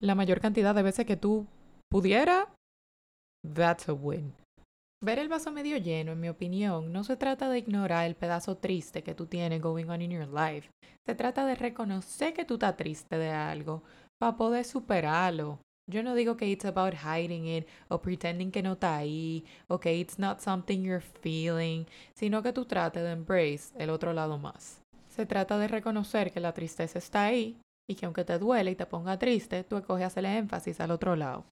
la 0.00 0.14
mayor 0.14 0.40
cantidad 0.40 0.74
de 0.74 0.82
veces 0.82 1.04
que 1.04 1.16
tú 1.16 1.46
pudiera, 1.90 2.48
that's 3.54 3.88
a 3.88 3.92
win. 3.92 4.32
Ver 5.00 5.20
el 5.20 5.28
vaso 5.28 5.52
medio 5.52 5.76
lleno, 5.76 6.12
en 6.12 6.20
mi 6.20 6.28
opinión, 6.28 6.92
no 6.92 7.04
se 7.04 7.16
trata 7.16 7.48
de 7.48 7.58
ignorar 7.58 8.06
el 8.06 8.16
pedazo 8.16 8.56
triste 8.56 9.04
que 9.04 9.14
tú 9.14 9.26
tienes 9.26 9.62
going 9.62 9.88
on 9.88 10.02
in 10.02 10.10
your 10.10 10.26
life. 10.26 10.70
Se 11.06 11.14
trata 11.14 11.46
de 11.46 11.54
reconocer 11.54 12.34
que 12.34 12.44
tú 12.44 12.54
estás 12.54 12.76
triste 12.76 13.16
de 13.16 13.30
algo 13.30 13.84
para 14.18 14.36
poder 14.36 14.64
superarlo. 14.64 15.60
Yo 15.88 16.02
no 16.02 16.16
digo 16.16 16.36
que 16.36 16.48
it's 16.48 16.64
about 16.64 16.94
hiding 16.94 17.46
it 17.46 17.68
o 17.88 18.02
pretending 18.02 18.50
que 18.50 18.62
no 18.62 18.72
está 18.72 18.96
ahí 18.96 19.44
o 19.68 19.78
que 19.78 19.94
it's 19.94 20.18
not 20.18 20.40
something 20.40 20.82
you're 20.82 21.00
feeling, 21.22 21.86
sino 22.14 22.42
que 22.42 22.52
tú 22.52 22.64
trates 22.64 23.04
de 23.04 23.12
embrace 23.12 23.72
el 23.78 23.90
otro 23.90 24.12
lado 24.12 24.36
más. 24.36 24.82
Se 25.08 25.26
trata 25.26 25.58
de 25.58 25.68
reconocer 25.68 26.32
que 26.32 26.40
la 26.40 26.52
tristeza 26.52 26.98
está 26.98 27.26
ahí 27.26 27.56
y 27.88 27.94
que 27.94 28.04
aunque 28.04 28.24
te 28.24 28.36
duele 28.38 28.72
y 28.72 28.74
te 28.74 28.84
ponga 28.84 29.16
triste, 29.16 29.62
tú 29.62 29.76
escoges 29.76 30.06
hacerle 30.06 30.36
énfasis 30.38 30.80
al 30.80 30.90
otro 30.90 31.14
lado. 31.14 31.44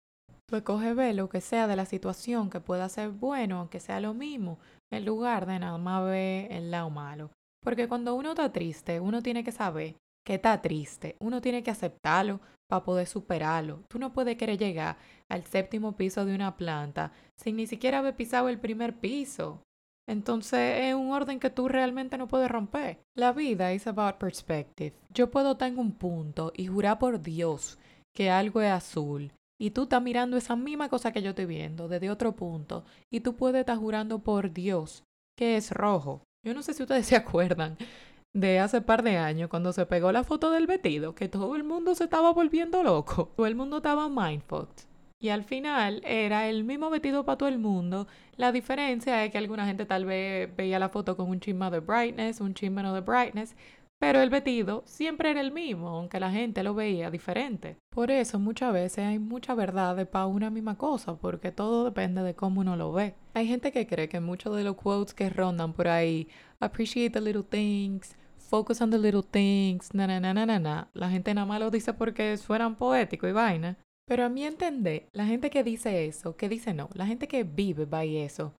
Tú 0.49 0.55
escoges 0.55 0.95
ver 0.95 1.17
lo 1.17 1.29
que 1.29 1.41
sea 1.41 1.67
de 1.67 1.75
la 1.75 1.87
situación 1.87 2.51
que 2.51 2.61
pueda 2.61 2.89
ser 2.89 3.11
bueno, 3.11 3.59
aunque 3.59 3.81
sea 3.81 3.99
lo 3.99 4.15
mismo, 4.15 4.61
en 4.93 5.05
lugar 5.05 5.45
de 5.45 5.59
nada 5.59 5.77
más 5.77 6.05
ver 6.05 6.53
el 6.53 6.71
lado 6.71 6.89
malo. 6.89 7.31
Porque 7.61 7.89
cuando 7.89 8.15
uno 8.15 8.31
está 8.31 8.53
triste, 8.53 9.01
uno 9.01 9.23
tiene 9.23 9.43
que 9.43 9.51
saber 9.51 9.97
que 10.25 10.35
está 10.35 10.63
triste, 10.63 11.17
uno 11.19 11.41
tiene 11.41 11.65
que 11.65 11.73
aceptarlo 11.73 12.41
para 12.69 12.85
poder 12.85 13.09
superarlo. 13.09 13.83
Tú 13.89 13.99
no 13.99 14.13
puedes 14.13 14.37
querer 14.37 14.57
llegar 14.57 14.97
al 15.29 15.45
séptimo 15.45 15.97
piso 15.97 16.25
de 16.25 16.35
una 16.37 16.57
planta 16.57 17.11
sin 17.37 17.57
ni 17.57 17.67
siquiera 17.67 17.99
haber 17.99 18.15
pisado 18.15 18.49
el 18.49 18.61
primer 18.61 19.01
piso. 19.01 19.63
Entonces 20.09 20.85
es 20.85 20.95
un 20.95 21.11
orden 21.11 21.41
que 21.41 21.51
tú 21.51 21.67
realmente 21.67 22.19
no 22.19 22.29
puedes 22.29 22.49
romper. 22.49 23.01
La 23.17 23.33
vida 23.33 23.73
is 23.73 23.89
about 23.89 24.19
perspective. 24.19 24.95
Yo 25.13 25.29
puedo 25.29 25.53
estar 25.53 25.69
en 25.69 25.81
un 25.81 25.91
punto 25.91 26.53
y 26.55 26.69
jurar 26.69 27.01
por 27.01 27.21
Dios 27.21 27.79
que 28.15 28.31
algo 28.31 28.61
es 28.61 28.71
azul 28.71 29.33
y 29.59 29.71
tú 29.71 29.85
estás 29.85 30.03
mirando 30.03 30.37
esa 30.37 30.57
misma 30.57 30.89
cosa 30.89 31.13
que 31.13 31.23
yo 31.23 31.31
estoy 31.31 31.47
viendo 31.47 31.89
desde 31.89 32.11
otro 32.11 32.33
punto 32.37 32.85
y 33.11 33.21
tú 33.21 33.37
puedes 33.37 33.61
estar 33.61 33.79
jurando 33.79 34.19
por 34.19 34.53
Dios 34.53 35.05
que 35.37 35.57
es 35.57 35.71
rojo. 35.71 36.23
Yo 36.45 36.55
no 36.55 36.63
sé 36.63 36.75
si 36.75 36.83
ustedes 36.83 37.07
se 37.07 37.17
acuerdan 37.17 37.77
de 38.35 38.59
hace 38.59 38.83
par 38.83 39.03
de 39.03 39.17
años 39.17 39.49
cuando 39.49 39.73
se 39.73 39.87
pegó 39.87 40.13
la 40.13 40.25
foto 40.25 40.51
del 40.51 40.67
vestido 40.67 41.15
que 41.15 41.29
todo 41.29 41.57
el 41.57 41.65
mundo 41.65 41.95
se 41.95 42.05
estaba 42.05 42.33
volviendo 42.33 42.83
loco. 42.83 43.33
Todo 43.37 43.47
el 43.47 43.55
mundo 43.55 43.79
estaba 43.79 44.09
mindfucked. 44.09 44.85
Y 45.19 45.31
al 45.31 45.45
final 45.45 46.03
era 46.05 46.47
el 46.47 46.65
mismo 46.65 46.91
vestido 46.91 47.25
para 47.25 47.39
todo 47.39 47.49
el 47.49 47.59
mundo. 47.59 48.07
La 48.37 48.53
diferencia 48.53 49.25
es 49.25 49.33
que 49.33 49.39
alguna 49.39 49.65
gente 49.67 49.87
tal 49.87 50.05
vez 50.05 50.55
veía 50.55 50.79
la 50.79 50.91
foto 50.91 51.17
con 51.17 51.31
un 51.31 51.41
chisma 51.41 51.71
de 51.71 51.81
brightness, 51.81 52.43
un 52.43 52.53
chisme 52.53 52.83
de 52.83 53.01
brightness, 53.01 53.57
pero 53.99 54.21
el 54.21 54.31
vestido 54.31 54.83
siempre 54.87 55.31
era 55.31 55.41
el 55.41 55.53
mismo, 55.53 55.89
aunque 55.89 56.21
la 56.21 56.31
gente 56.31 56.63
lo 56.63 56.75
veía 56.75 57.11
diferente. 57.11 57.77
Por 57.91 58.11
eso 58.11 58.39
muchas 58.39 58.73
veces 58.73 59.05
hay 59.07 59.19
mucha 59.19 59.55
verdad 59.55 60.09
para 60.09 60.27
una 60.27 60.51
misma 60.51 60.77
cosa, 60.77 61.17
porque 61.17 61.51
todo 61.51 61.85
depende 61.85 62.23
de 62.23 62.35
cómo 62.35 62.61
uno 62.61 62.77
lo 62.77 62.93
ve. 62.93 63.15
Hay 63.35 63.47
gente 63.47 63.73
que 63.73 63.87
cree 63.87 64.09
que 64.09 64.21
muchos 64.21 64.55
de 64.57 64.65
los 64.65 64.77
quotes 64.77 65.15
que 65.15 65.31
rondan 65.31 65.73
por 65.73 65.89
ahí, 65.89 66.29
appreciate 66.61 67.11
the 67.11 67.21
little 67.21 67.43
things, 67.43 68.17
focus 68.37 68.81
on 68.81 68.91
the 68.91 68.99
little 68.99 69.23
things, 69.23 69.93
na 69.95 70.07
na 70.07 70.21
na 70.21 70.33
na 70.35 70.47
na, 70.47 70.59
na. 70.59 70.89
la 70.95 71.11
gente 71.11 71.35
nada 71.35 71.47
más 71.47 71.61
lo 71.61 71.71
dice 71.71 71.93
porque 71.93 72.37
suenan 72.37 72.77
poético 72.77 73.27
y 73.27 73.33
vaina. 73.33 73.77
Pero 74.07 74.25
a 74.25 74.29
mí 74.29 74.45
entender, 74.45 75.09
la 75.13 75.27
gente 75.27 75.51
que 75.51 75.65
dice 75.65 76.07
eso, 76.07 76.37
que 76.37 76.49
dice 76.49 76.73
no, 76.75 76.89
la 76.95 77.07
gente 77.07 77.27
que 77.27 77.43
vive 77.43 77.87
by 77.87 78.19
eso, 78.19 78.55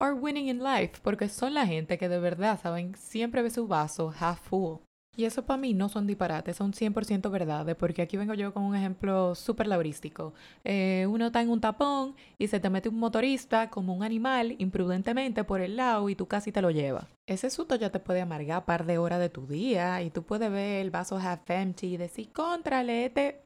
are 0.00 0.14
winning 0.14 0.48
in 0.48 0.62
life 0.62 1.00
porque 1.02 1.28
son 1.28 1.54
la 1.54 1.66
gente 1.66 1.98
que 1.98 2.08
de 2.08 2.18
verdad 2.18 2.60
saben 2.60 2.94
siempre 2.96 3.42
ve 3.42 3.50
su 3.50 3.66
vaso 3.66 4.12
half 4.18 4.40
full. 4.40 4.78
Y 5.16 5.26
eso 5.26 5.44
para 5.44 5.58
mí 5.58 5.74
no 5.74 5.88
son 5.88 6.06
disparates, 6.06 6.56
son 6.56 6.72
100% 6.72 7.30
verdades, 7.30 7.76
porque 7.76 8.02
aquí 8.02 8.16
vengo 8.16 8.34
yo 8.34 8.52
con 8.52 8.64
un 8.64 8.74
ejemplo 8.74 9.34
súper 9.36 9.68
laurístico. 9.68 10.34
Eh, 10.64 11.06
uno 11.08 11.26
está 11.26 11.40
en 11.40 11.50
un 11.50 11.60
tapón 11.60 12.16
y 12.36 12.48
se 12.48 12.58
te 12.58 12.68
mete 12.68 12.88
un 12.88 12.98
motorista 12.98 13.70
como 13.70 13.94
un 13.94 14.02
animal 14.02 14.56
imprudentemente 14.58 15.44
por 15.44 15.60
el 15.60 15.76
lado 15.76 16.08
y 16.08 16.16
tú 16.16 16.26
casi 16.26 16.50
te 16.50 16.62
lo 16.62 16.70
llevas. 16.72 17.06
Ese 17.28 17.50
susto 17.50 17.76
ya 17.76 17.90
te 17.90 18.00
puede 18.00 18.22
amargar 18.22 18.64
par 18.64 18.86
de 18.86 18.98
horas 18.98 19.20
de 19.20 19.30
tu 19.30 19.46
día 19.46 20.02
y 20.02 20.10
tú 20.10 20.24
puedes 20.24 20.50
ver 20.50 20.82
el 20.82 20.90
vaso 20.90 21.16
half 21.16 21.48
empty 21.48 21.94
y 21.94 21.96
decir, 21.96 22.32
contrale, 22.32 23.06
este, 23.06 23.44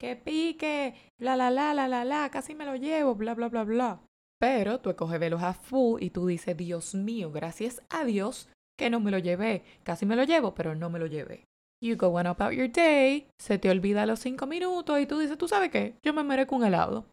que 0.00 0.16
pique, 0.16 0.94
la 1.20 1.36
la 1.36 1.52
la 1.52 1.74
la 1.74 1.86
la 1.86 2.04
la, 2.04 2.28
casi 2.30 2.56
me 2.56 2.64
lo 2.64 2.74
llevo, 2.74 3.14
bla 3.14 3.34
bla 3.34 3.48
bla 3.48 3.62
bla. 3.62 4.00
Pero 4.42 4.80
tú 4.80 4.90
escoges 4.90 5.20
verlos 5.20 5.44
a 5.44 5.54
full 5.54 6.02
y 6.02 6.10
tú 6.10 6.26
dices, 6.26 6.56
Dios 6.56 6.96
mío, 6.96 7.30
gracias 7.30 7.80
a 7.90 8.04
Dios 8.04 8.48
que 8.76 8.90
no 8.90 8.98
me 8.98 9.12
lo 9.12 9.18
llevé. 9.18 9.62
Casi 9.84 10.04
me 10.04 10.16
lo 10.16 10.24
llevo, 10.24 10.52
pero 10.52 10.74
no 10.74 10.90
me 10.90 10.98
lo 10.98 11.06
llevé. 11.06 11.44
You 11.80 11.94
go 11.96 12.08
on 12.08 12.26
about 12.26 12.50
your 12.50 12.68
day, 12.68 13.28
se 13.40 13.58
te 13.58 13.70
olvida 13.70 14.04
los 14.04 14.18
cinco 14.18 14.48
minutos 14.48 14.98
y 14.98 15.06
tú 15.06 15.20
dices, 15.20 15.38
¿tú 15.38 15.46
sabes 15.46 15.70
qué? 15.70 15.94
Yo 16.02 16.12
me 16.12 16.24
merezco 16.24 16.56
un 16.56 16.64
helado. 16.64 17.06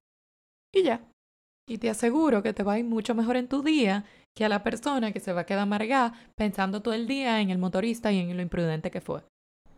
Y 0.74 0.82
ya. 0.82 1.04
Y 1.70 1.78
te 1.78 1.92
aseguro 1.92 2.42
que 2.42 2.54
te 2.54 2.64
va 2.64 2.74
a 2.74 2.80
ir 2.80 2.86
mucho 2.86 3.14
mejor 3.14 3.38
en 3.38 3.48
tu 3.48 3.62
día 3.62 4.06
que 4.36 4.46
a 4.46 4.50
la 4.50 4.64
persona 4.64 5.12
que 5.12 5.20
se 5.20 5.32
va 5.32 5.42
a 5.42 5.46
quedar 5.46 5.62
amargada 5.62 6.16
pensando 6.36 6.82
todo 6.82 6.96
el 6.96 7.06
día 7.06 7.42
en 7.42 7.52
el 7.52 7.60
motorista 7.60 8.12
y 8.12 8.18
en 8.18 8.36
lo 8.36 8.42
imprudente 8.42 8.90
que 8.90 9.02
fue. 9.02 9.22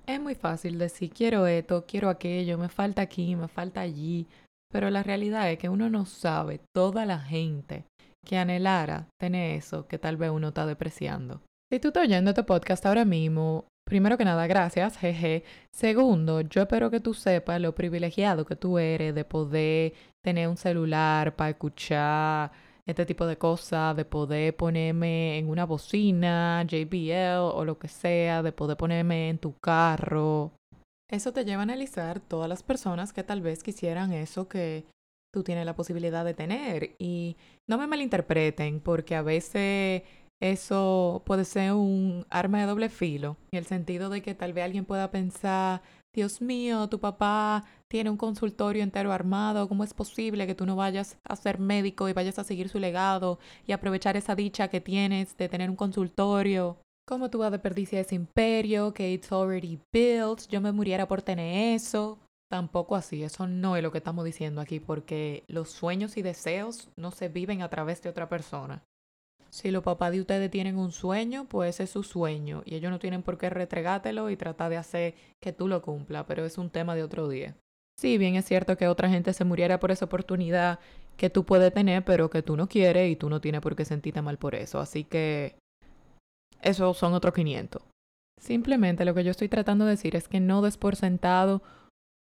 Es 0.08 0.22
muy 0.22 0.36
fácil 0.36 0.80
decir, 0.80 1.12
quiero 1.12 1.46
esto, 1.48 1.84
quiero 1.86 2.08
aquello, 2.08 2.58
me 2.58 2.70
falta 2.70 3.02
aquí, 3.02 3.36
me 3.36 3.50
falta 3.50 3.82
allí, 3.82 4.26
pero 4.72 4.90
la 4.90 5.04
realidad 5.04 5.52
es 5.52 5.58
que 5.58 5.70
uno 5.70 5.90
no 5.90 6.06
sabe 6.06 6.62
toda 6.74 7.06
la 7.06 7.20
gente 7.20 7.86
que 8.26 8.38
anhelara 8.38 9.08
tener 9.20 9.58
eso 9.58 9.88
que 9.88 9.98
tal 9.98 10.18
vez 10.18 10.32
uno 10.32 10.50
está 10.50 10.66
depreciando. 10.66 11.42
Si 11.72 11.80
tú 11.80 11.90
estás 11.90 12.04
oyendo 12.04 12.32
este 12.32 12.44
podcast 12.44 12.86
ahora 12.86 13.06
mismo, 13.06 13.66
primero 13.86 14.18
que 14.18 14.26
nada, 14.26 14.46
gracias, 14.48 14.98
jeje. 14.98 15.44
Segundo, 15.72 16.42
yo 16.42 16.64
espero 16.64 16.92
que 16.92 17.00
tú 17.00 17.14
sepas 17.14 17.62
lo 17.62 17.74
privilegiado 17.74 18.46
que 18.46 18.56
tú 18.56 18.78
eres 18.78 19.16
de 19.16 19.26
poder 19.26 19.94
tener 20.24 20.48
un 20.48 20.58
celular 20.58 21.36
para 21.36 21.52
escuchar 21.52 22.52
este 22.86 23.06
tipo 23.06 23.26
de 23.26 23.38
cosas, 23.38 23.96
de 23.96 24.06
poder 24.06 24.56
ponerme 24.56 25.38
en 25.38 25.50
una 25.50 25.66
bocina, 25.66 26.64
JBL 26.64 27.38
o 27.54 27.64
lo 27.64 27.78
que 27.78 27.88
sea, 27.88 28.44
de 28.44 28.52
poder 28.52 28.78
ponerme 28.78 29.30
en 29.30 29.38
tu 29.38 29.56
carro, 29.62 30.52
eso 31.12 31.34
te 31.34 31.46
lleva 31.46 31.62
a 31.62 31.64
analizar 31.64 32.20
todas 32.20 32.50
las 32.50 32.64
personas 32.64 33.14
que 33.14 33.24
tal 33.24 33.42
vez 33.42 33.64
quisieran 33.64 34.14
eso 34.14 34.48
que 34.48 34.86
tú 35.34 35.44
tienes 35.44 35.66
la 35.66 35.76
posibilidad 35.76 36.26
de 36.26 36.34
tener. 36.34 36.96
Y 37.00 37.38
no 37.70 37.78
me 37.78 37.88
malinterpreten, 37.88 38.80
porque 38.80 39.16
a 39.16 39.22
veces 39.22 40.04
eso 40.42 41.22
puede 41.26 41.46
ser 41.46 41.74
un 41.74 42.26
arma 42.30 42.60
de 42.60 42.66
doble 42.66 42.90
filo, 42.90 43.38
en 43.52 43.60
el 43.60 43.66
sentido 43.66 44.10
de 44.10 44.22
que 44.22 44.34
tal 44.34 44.54
vez 44.54 44.66
alguien 44.66 44.86
pueda 44.86 45.12
pensar, 45.12 45.84
Dios 46.16 46.42
mío, 46.42 46.90
tu 46.90 47.00
papá 47.00 47.64
tiene 47.88 48.10
un 48.10 48.18
consultorio 48.18 48.84
entero 48.84 49.14
armado, 49.14 49.70
¿cómo 49.70 49.84
es 49.84 49.94
posible 49.94 50.48
que 50.48 50.56
tú 50.56 50.66
no 50.66 50.76
vayas 50.76 51.18
a 51.24 51.36
ser 51.36 51.60
médico 51.60 52.10
y 52.10 52.14
vayas 52.14 52.40
a 52.40 52.44
seguir 52.44 52.70
su 52.70 52.80
legado 52.80 53.40
y 53.68 53.72
aprovechar 53.72 54.18
esa 54.18 54.36
dicha 54.36 54.68
que 54.68 54.82
tienes 54.82 55.38
de 55.38 55.48
tener 55.48 55.70
un 55.70 55.76
consultorio? 55.76 56.78
¿Cómo 57.12 57.30
tú 57.30 57.40
vas 57.40 57.50
a 57.50 57.52
desperdiciar 57.52 58.06
ese 58.06 58.16
imperio 58.16 58.94
que 58.94 59.12
it's 59.12 59.34
already 59.34 59.78
built? 59.92 60.48
Yo 60.48 60.62
me 60.62 60.72
muriera 60.72 61.10
por 61.10 61.22
tener 61.22 61.76
eso. 61.76 62.18
Tampoco 62.50 62.96
así, 62.96 63.22
eso 63.22 63.48
no 63.48 63.76
es 63.76 63.84
lo 63.84 63.92
que 63.92 63.98
estamos 63.98 64.24
diciendo 64.24 64.62
aquí, 64.62 64.80
porque 64.80 65.44
los 65.50 65.70
sueños 65.72 66.16
y 66.16 66.22
deseos 66.22 66.90
no 66.96 67.12
se 67.12 67.28
viven 67.28 67.64
a 67.64 67.70
través 67.70 68.02
de 68.02 68.10
otra 68.10 68.30
persona. 68.30 68.82
Si 69.50 69.72
los 69.72 69.84
papás 69.84 70.14
de 70.14 70.22
ustedes 70.22 70.50
tienen 70.50 70.78
un 70.78 70.94
sueño, 70.94 71.50
pues 71.50 71.76
ese 71.76 71.84
es 71.84 71.90
su 71.90 72.04
sueño, 72.04 72.64
y 72.64 72.76
ellos 72.76 72.92
no 72.92 73.00
tienen 73.00 73.24
por 73.24 73.38
qué 73.38 73.50
retregártelo 73.50 74.30
y 74.30 74.38
tratar 74.38 74.70
de 74.70 74.78
hacer 74.78 75.16
que 75.42 75.52
tú 75.52 75.68
lo 75.68 75.82
cumpla, 75.82 76.26
pero 76.26 76.46
es 76.46 76.58
un 76.58 76.70
tema 76.70 76.96
de 76.96 77.04
otro 77.04 77.28
día. 77.28 77.58
Sí, 78.00 78.18
bien 78.18 78.36
es 78.36 78.46
cierto 78.46 78.78
que 78.78 78.88
otra 78.88 79.10
gente 79.10 79.34
se 79.34 79.44
muriera 79.44 79.82
por 79.82 79.92
esa 79.92 80.06
oportunidad 80.06 80.80
que 81.18 81.30
tú 81.30 81.44
puedes 81.44 81.74
tener, 81.74 82.06
pero 82.06 82.30
que 82.30 82.42
tú 82.42 82.56
no 82.56 82.70
quieres 82.70 83.12
y 83.12 83.18
tú 83.18 83.30
no 83.30 83.42
tienes 83.42 83.60
por 83.60 83.76
qué 83.76 83.84
sentirte 83.84 84.22
mal 84.22 84.38
por 84.38 84.56
eso. 84.56 84.80
Así 84.80 85.04
que 85.04 85.61
esos 86.62 86.98
son 86.98 87.14
otros 87.14 87.34
500. 87.34 87.82
Simplemente 88.40 89.06
lo 89.06 89.14
que 89.14 89.24
yo 89.24 89.32
estoy 89.32 89.50
tratando 89.50 89.86
de 89.86 89.92
decir 89.92 90.16
es 90.16 90.28
que 90.28 90.40
no 90.40 90.62
des 90.62 90.78
por 90.78 90.96
sentado 90.96 91.62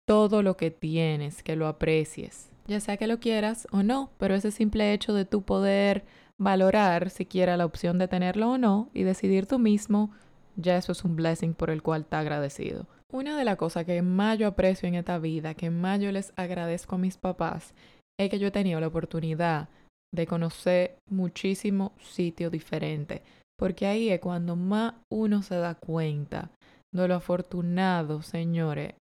todo 0.07 0.41
lo 0.41 0.57
que 0.57 0.71
tienes, 0.71 1.43
que 1.43 1.55
lo 1.55 1.67
aprecies. 1.67 2.49
Ya 2.65 2.79
sea 2.79 2.97
que 2.97 3.07
lo 3.07 3.19
quieras 3.19 3.67
o 3.71 3.83
no, 3.83 4.09
pero 4.17 4.35
ese 4.35 4.51
simple 4.51 4.93
hecho 4.93 5.13
de 5.13 5.25
tu 5.25 5.43
poder 5.43 6.05
valorar 6.39 7.09
siquiera 7.09 7.57
la 7.57 7.65
opción 7.65 7.97
de 7.97 8.07
tenerlo 8.07 8.51
o 8.51 8.57
no 8.57 8.89
y 8.93 9.03
decidir 9.03 9.45
tú 9.45 9.59
mismo, 9.59 10.11
ya 10.55 10.77
eso 10.77 10.91
es 10.91 11.03
un 11.03 11.15
blessing 11.15 11.53
por 11.53 11.69
el 11.69 11.81
cual 11.81 12.05
te 12.05 12.15
agradecido. 12.15 12.87
Una 13.11 13.37
de 13.37 13.45
las 13.45 13.57
cosas 13.57 13.85
que 13.85 14.01
más 14.01 14.37
yo 14.37 14.47
aprecio 14.47 14.87
en 14.87 14.95
esta 14.95 15.17
vida, 15.17 15.53
que 15.53 15.69
más 15.69 15.99
yo 16.01 16.11
les 16.11 16.33
agradezco 16.35 16.95
a 16.95 16.99
mis 16.99 17.17
papás, 17.17 17.73
es 18.19 18.29
que 18.29 18.39
yo 18.39 18.47
he 18.47 18.51
tenido 18.51 18.79
la 18.79 18.87
oportunidad 18.87 19.69
de 20.13 20.27
conocer 20.27 20.97
muchísimos 21.09 21.91
sitios 22.01 22.51
diferentes, 22.51 23.21
porque 23.57 23.87
ahí 23.87 24.09
es 24.09 24.19
cuando 24.19 24.55
más 24.55 24.95
uno 25.11 25.41
se 25.41 25.55
da 25.55 25.75
cuenta 25.75 26.51
de 26.93 27.07
lo 27.07 27.15
afortunado, 27.15 28.21
señores, 28.21 28.95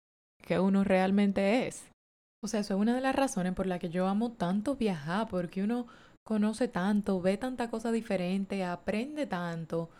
que 0.43 0.59
uno 0.59 0.85
realmente 0.85 1.67
es. 1.67 1.91
O 2.45 2.49
sea, 2.49 2.61
eso 2.61 2.75
es 2.75 2.81
una 2.81 2.95
de 2.95 3.01
las 3.01 3.15
razones 3.15 3.53
por 3.55 3.67
la 3.67 3.79
que 3.79 3.89
yo 3.89 4.07
amo 4.07 4.33
tanto 4.33 4.77
viajar, 4.77 5.29
porque 5.29 5.63
uno 5.63 5.87
conoce 6.27 6.69
tanto, 6.69 7.21
ve 7.21 7.37
tanta 7.37 7.71
cosa 7.71 7.93
diferente, 7.93 8.65
aprende 8.65 9.27
tanto, 9.27 9.91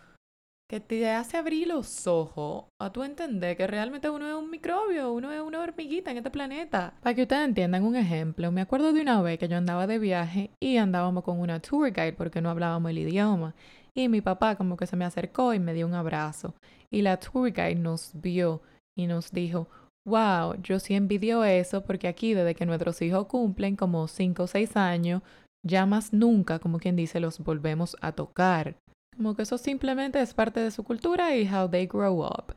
que 0.69 0.79
te 0.79 1.09
hace 1.09 1.37
abrir 1.37 1.67
los 1.67 2.07
ojos 2.07 2.65
a 2.81 2.91
tu 2.91 3.03
entender 3.03 3.55
que 3.55 3.67
realmente 3.67 4.09
uno 4.09 4.27
es 4.27 4.33
un 4.33 4.49
microbio, 4.49 5.13
uno 5.13 5.31
es 5.31 5.41
una 5.41 5.61
hormiguita 5.61 6.11
en 6.11 6.17
este 6.17 6.31
planeta. 6.31 6.95
Para 7.01 7.13
que 7.13 7.23
ustedes 7.23 7.45
entiendan 7.45 7.83
un 7.83 7.95
ejemplo, 7.95 8.51
me 8.51 8.61
acuerdo 8.61 8.91
de 8.91 9.01
una 9.01 9.21
vez 9.21 9.37
que 9.37 9.47
yo 9.47 9.57
andaba 9.57 9.87
de 9.87 9.99
viaje 9.99 10.51
y 10.59 10.77
andábamos 10.77 11.23
con 11.23 11.39
una 11.39 11.59
tour 11.59 11.91
guide 11.91 12.13
porque 12.13 12.41
no 12.41 12.49
hablábamos 12.49 12.91
el 12.91 12.99
idioma. 12.99 13.53
Y 13.95 14.09
mi 14.09 14.21
papá 14.21 14.55
como 14.55 14.77
que 14.77 14.87
se 14.87 14.95
me 14.95 15.05
acercó 15.05 15.53
y 15.53 15.59
me 15.59 15.73
dio 15.73 15.85
un 15.85 15.93
abrazo. 15.93 16.55
Y 16.91 17.01
la 17.01 17.17
tour 17.17 17.51
guide 17.51 17.75
nos 17.75 18.11
vio 18.13 18.61
y 18.97 19.07
nos 19.07 19.31
dijo, 19.31 19.67
wow, 20.07 20.55
yo 20.61 20.79
sí 20.79 20.95
envidio 20.95 21.43
eso 21.43 21.83
porque 21.83 22.07
aquí 22.07 22.33
desde 22.33 22.55
que 22.55 22.65
nuestros 22.65 23.01
hijos 23.01 23.27
cumplen 23.27 23.75
como 23.75 24.07
5 24.07 24.43
o 24.43 24.47
6 24.47 24.75
años, 24.75 25.21
ya 25.65 25.85
más 25.85 26.11
nunca, 26.13 26.59
como 26.59 26.79
quien 26.79 26.95
dice, 26.95 27.19
los 27.19 27.39
volvemos 27.39 27.95
a 28.01 28.11
tocar. 28.11 28.75
Como 29.15 29.35
que 29.35 29.43
eso 29.43 29.57
simplemente 29.57 30.19
es 30.21 30.33
parte 30.33 30.59
de 30.59 30.71
su 30.71 30.83
cultura 30.83 31.35
y 31.35 31.47
how 31.47 31.69
they 31.69 31.85
grow 31.85 32.25
up. 32.25 32.53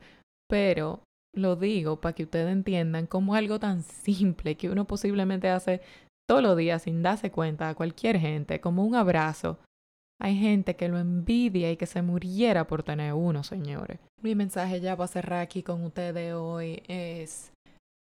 Pero 0.49 1.01
lo 1.35 1.55
digo 1.55 2.01
para 2.01 2.13
que 2.13 2.23
ustedes 2.23 2.51
entiendan 2.51 3.05
como 3.05 3.35
algo 3.35 3.59
tan 3.59 3.81
simple 3.83 4.55
que 4.55 4.69
uno 4.69 4.85
posiblemente 4.85 5.49
hace 5.49 5.81
todos 6.27 6.41
los 6.41 6.57
días 6.57 6.81
sin 6.83 7.01
darse 7.01 7.31
cuenta 7.31 7.69
a 7.69 7.75
cualquier 7.75 8.19
gente, 8.19 8.59
como 8.59 8.83
un 8.83 8.95
abrazo, 8.95 9.59
hay 10.19 10.35
gente 10.35 10.75
que 10.75 10.87
lo 10.87 10.97
envidia 10.97 11.71
y 11.71 11.77
que 11.77 11.85
se 11.85 12.01
muriera 12.01 12.67
por 12.67 12.83
tener 12.83 13.13
uno, 13.13 13.43
señores. 13.43 13.99
Mi 14.21 14.35
mensaje 14.35 14.81
ya 14.81 14.95
va 14.95 15.05
a 15.05 15.09
cerrar 15.09 15.41
aquí 15.41 15.61
con 15.61 15.83
ustedes 15.83 16.33
hoy 16.33 16.81
es, 16.87 17.51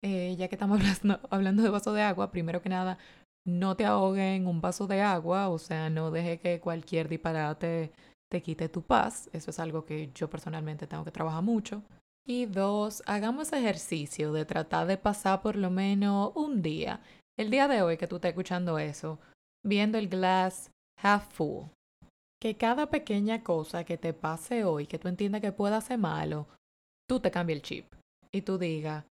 eh, 0.03 0.35
ya 0.39 0.49
que 0.49 0.55
estamos 0.55 0.81
hablando, 1.31 1.63
de 1.63 1.69
vaso 1.69 1.93
de 1.93 2.03
agua, 2.03 2.31
primero 2.31 2.63
que 2.63 2.71
nada, 2.71 2.99
no 3.47 3.77
te 3.77 3.85
ahogues 3.85 4.37
en 4.37 4.47
un 4.47 4.61
vaso 4.61 4.87
de 4.87 5.03
agua, 5.03 5.51
o 5.51 5.59
sea, 5.59 5.91
no 5.91 6.11
deje 6.11 6.39
que 6.39 6.59
cualquier 6.59 7.09
disparate 7.09 7.93
te 8.31 8.43
quite 8.43 8.69
tu 8.69 8.83
paz. 8.83 9.29
Eso 9.33 9.51
es 9.51 9.61
algo 9.61 9.85
que 9.85 10.11
yo 10.15 10.31
personalmente 10.31 10.87
tengo 10.87 11.05
que 11.05 11.13
trabajar 11.13 11.43
mucho. 11.43 11.83
Y 12.27 12.47
dos, 12.47 13.05
hagamos 13.07 13.53
ejercicio 13.53 14.33
de 14.33 14.45
tratar 14.45 14.89
de 14.89 14.97
pasar 14.97 15.43
por 15.43 15.55
lo 15.55 15.71
menos 15.71 16.33
un 16.35 16.61
día, 16.61 17.01
el 17.39 17.51
día 17.51 17.69
de 17.69 17.83
hoy 17.83 17.99
que 17.99 18.09
tú 18.09 18.17
estás 18.17 18.31
escuchando 18.31 18.81
eso, 18.81 19.21
viendo 19.65 19.97
el 19.97 20.09
glass 20.09 20.73
half 21.01 21.29
full 21.33 21.67
que 22.47 22.57
cada 22.57 22.91
pequeña 22.91 23.43
cosa 23.43 23.83
que 23.83 23.99
te 23.99 24.13
pase 24.13 24.63
hoy, 24.63 24.87
que 24.87 25.01
tú 25.01 25.09
entiendas 25.09 25.41
que 25.41 25.51
pueda 25.51 25.81
ser 25.81 25.99
malo, 25.99 26.47
tú 27.09 27.19
te 27.19 27.33
cambies 27.33 27.57
el 27.57 27.63
chip 27.63 27.93
y 28.31 28.43
tú 28.43 28.57
digas, 28.57 29.05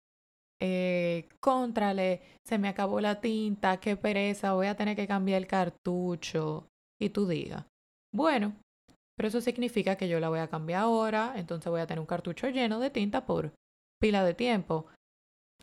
eh, 0.60 1.30
contrale, 1.40 2.20
se 2.46 2.58
me 2.58 2.68
acabó 2.68 3.00
la 3.00 3.22
tinta, 3.22 3.80
qué 3.80 3.96
pereza, 3.96 4.52
voy 4.52 4.66
a 4.66 4.76
tener 4.76 4.96
que 4.96 5.06
cambiar 5.06 5.40
el 5.40 5.46
cartucho. 5.46 6.68
Y 7.00 7.08
tú 7.08 7.26
digas, 7.26 7.64
bueno, 8.14 8.54
pero 9.16 9.28
eso 9.28 9.40
significa 9.40 9.96
que 9.96 10.10
yo 10.10 10.20
la 10.20 10.28
voy 10.28 10.40
a 10.40 10.48
cambiar 10.48 10.82
ahora, 10.82 11.32
entonces 11.36 11.70
voy 11.70 11.80
a 11.80 11.86
tener 11.86 12.00
un 12.00 12.06
cartucho 12.06 12.50
lleno 12.50 12.80
de 12.80 12.90
tinta 12.90 13.24
por 13.24 13.54
pila 13.98 14.24
de 14.24 14.34
tiempo. 14.34 14.88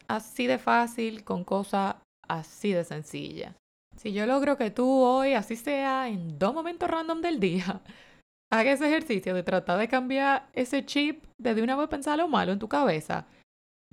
Así 0.08 0.48
de 0.48 0.58
fácil, 0.58 1.24
con 1.24 1.44
cosas 1.44 1.98
así 2.28 2.74
de 2.74 2.84
sencilla. 2.84 3.56
Si 4.00 4.14
yo 4.14 4.26
logro 4.26 4.56
que 4.56 4.72
tú 4.72 5.02
hoy, 5.02 5.34
así 5.34 5.58
sea, 5.58 6.08
en 6.08 6.40
dos 6.40 6.54
momentos 6.54 6.90
random 6.90 7.20
del 7.20 7.42
día, 7.42 7.82
hagas 8.50 8.76
ese 8.76 8.88
ejercicio 8.88 9.36
de 9.36 9.44
tratar 9.44 9.78
de 9.78 9.90
cambiar 9.90 10.48
ese 10.54 10.86
chip 10.86 11.26
de 11.38 11.62
una 11.62 11.76
vez 11.76 11.90
pensar 11.90 12.18
lo 12.18 12.30
malo 12.30 12.54
en 12.54 12.60
tu 12.60 12.70
cabeza, 12.70 13.28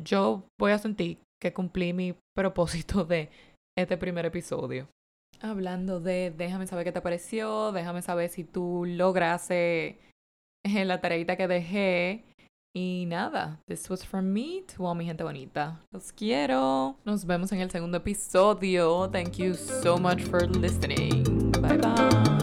yo 0.01 0.45
voy 0.61 0.71
a 0.71 0.79
sentir 0.79 1.19
que 1.43 1.53
cumplí 1.53 1.93
mi 1.93 2.15
propósito 2.37 3.05
de 3.05 3.31
este 3.77 3.97
primer 3.97 4.25
episodio. 4.27 4.89
Hablando 5.41 5.99
de, 5.99 6.33
déjame 6.37 6.69
saber 6.69 6.85
qué 6.85 6.93
te 6.93 7.01
pareció, 7.01 7.73
déjame 7.73 8.01
saber 8.01 8.29
si 8.29 8.45
tú 8.45 8.85
lograste 8.87 9.99
eh, 10.65 10.85
la 10.85 11.01
tareita 11.01 11.37
que 11.37 11.49
dejé. 11.49 12.25
Y 12.76 13.06
nada, 13.06 13.59
this 13.66 13.88
was 13.88 14.04
from 14.04 14.35
me 14.35 14.61
to 14.61 14.85
all 14.85 14.95
mi 14.95 15.06
gente 15.06 15.25
bonita. 15.25 15.80
Los 15.90 16.12
quiero. 16.12 16.99
Nos 17.06 17.25
vemos 17.25 17.50
en 17.52 17.61
el 17.61 17.71
segundo 17.71 17.97
episodio. 17.97 19.09
Thank 19.11 19.38
you 19.38 19.54
so 19.54 19.97
much 19.97 20.23
for 20.25 20.47
listening. 20.47 21.52
Bye 21.52 21.78
bye. 21.78 22.36